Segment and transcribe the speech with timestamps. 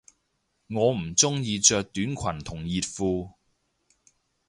[0.67, 3.33] 我唔鍾意着短裙同熱褲